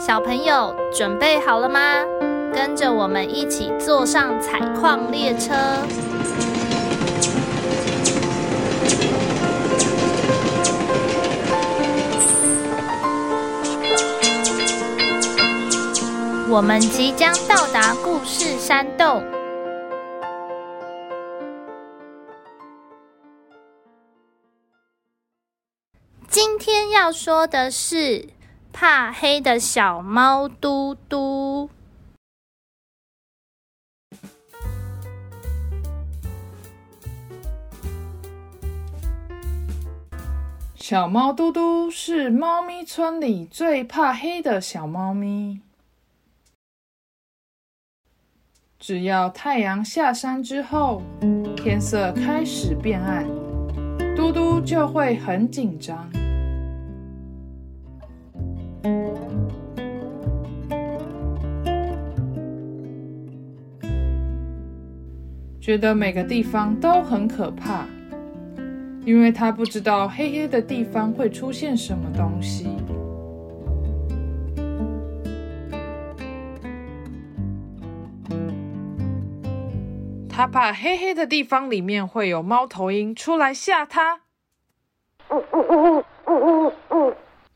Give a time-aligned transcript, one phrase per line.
[0.00, 2.02] 小朋友准备好了吗？
[2.54, 5.52] 跟着我们一起坐上采矿列车。
[16.48, 19.22] 我们即将到达故事山洞。
[26.26, 28.26] 今天要说的是
[28.80, 31.68] 怕黑的小猫嘟嘟。
[40.74, 45.60] 小猫嘟嘟是猫咪村里最怕黑的小猫咪。
[48.78, 51.02] 只要太阳下山之后，
[51.54, 53.26] 天色开始变暗，
[54.16, 56.10] 嘟嘟就会很紧张，
[65.60, 67.84] 觉得每个地方都很可怕，
[69.04, 72.68] 因为他不知道黑黑的地方会出现什么东西。
[80.28, 84.22] 他怕黑黑的地方里面会有猫头鹰出来吓他。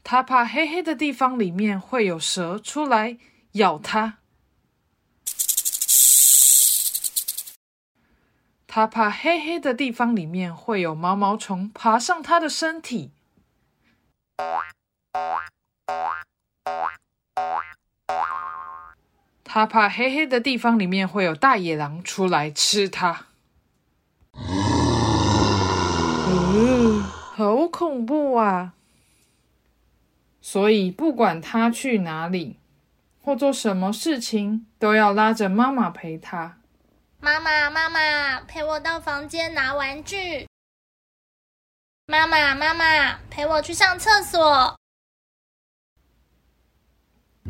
[0.04, 3.16] 他怕黑黑的地方里面会有蛇出来
[3.52, 4.18] 咬他。
[8.76, 13.12] 他怕黑黑的地方里面会有毛毛虫爬上他的身体。
[19.44, 23.26] 他怕黑黑的地方里面会有大野狼出来吃他。
[26.32, 28.74] 嗯，好恐怖啊！
[30.40, 32.58] 所以不管他去哪里
[33.22, 36.56] 或做什么事情，都要拉着妈妈陪他。
[37.24, 40.46] 妈妈，妈妈，陪我到房间拿玩具。
[42.06, 44.76] 妈妈，妈妈，陪我去上厕所。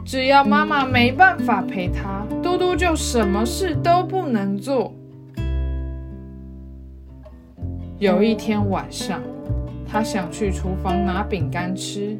[0.07, 4.95] 只要妈妈没办法陪他，嘟嘟就什么事都不能做。
[7.99, 9.21] 有一天晚上，
[9.91, 12.17] 他想去厨房拿饼干吃，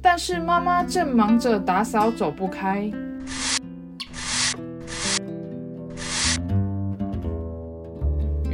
[0.00, 2.88] 但是妈妈正忙着打扫，走不开。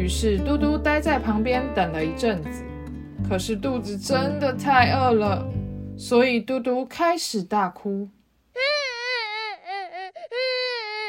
[0.03, 2.65] 于是嘟嘟待在旁边等了一阵子，
[3.29, 5.47] 可是肚子真的太饿了。
[5.97, 8.09] 所以嘟嘟开始大哭，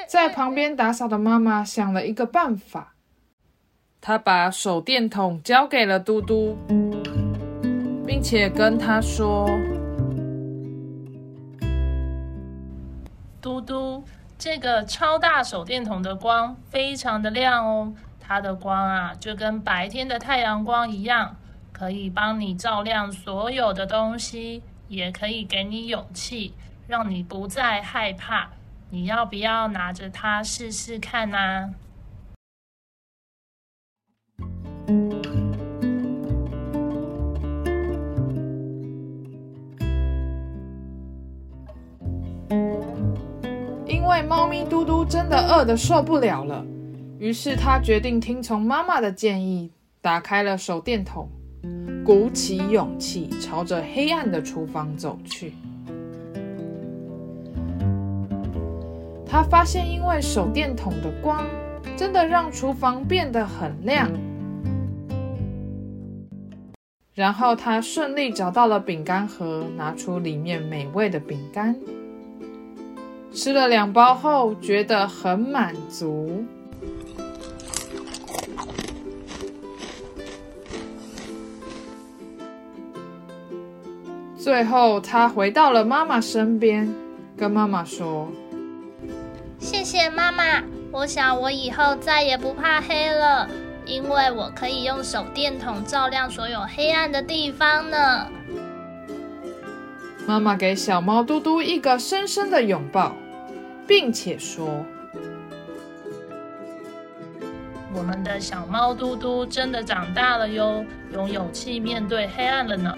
[0.07, 2.93] 在旁边打扫的妈妈想了一个办法，
[3.99, 6.55] 她把手电筒交给了嘟嘟，
[8.05, 9.49] 并且跟他说
[13.41, 14.03] ：“嘟嘟，
[14.37, 17.91] 这个超大手电筒的光非常的亮哦，
[18.33, 21.35] 它的光啊就跟白天的太阳光一样，
[21.71, 26.53] 可以帮你照亮所有的东西。”也可以给你勇气，
[26.87, 28.49] 让你不再害怕。
[28.91, 31.73] 你要不要拿着它试试看呢？
[43.87, 46.63] 因为猫咪嘟嘟真的饿得受不了了，
[47.19, 51.29] 于是他决定听从妈妈的建议，打开了手电筒。
[52.05, 55.53] 鼓起勇气，朝着黑暗的厨房走去。
[59.25, 61.45] 他发现，因为手电筒的光，
[61.95, 64.11] 真的让厨房变得很亮。
[67.13, 71.73] 然后他顺利找到了饼干盒，拿出里面美味的饼干，
[73.31, 76.43] 吃了两包后，觉得很满足。
[84.43, 86.93] 最后，他回到了妈妈身边，
[87.37, 88.29] 跟妈妈说
[89.57, 90.61] ：“谢谢妈妈，
[90.91, 93.47] 我想我以后再也不怕黑了，
[93.85, 98.27] 因为我可以用手电筒照亮所有黑暗的地方呢。”
[100.27, 103.15] 妈妈给小猫嘟嘟一个深深的拥抱，
[103.87, 104.85] 并且说
[107.95, 112.93] ：“我们的小猫嘟嘟真的长大了哟，有勇气面对黑暗了呢。”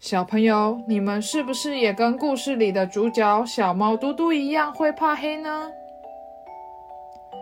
[0.00, 5.70] 小朋友，你们是不是也跟故事里的主角小猫嘟嘟一样会怕黑呢？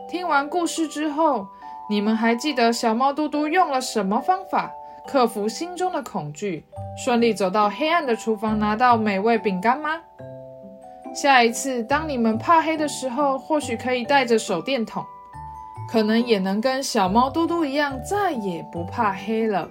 [0.09, 1.47] 听完故事之后，
[1.89, 4.73] 你们还记得小猫嘟嘟用了什么方法
[5.07, 6.65] 克服心中的恐惧，
[6.97, 10.01] 顺利走到黑暗的厨房拿到美味饼干吗？
[11.15, 15.05] 下一次当你们怕黑的时候，或许可以带着手电筒，
[15.89, 19.71] 可能也能跟小猫嘟嘟一样，再也不怕黑了。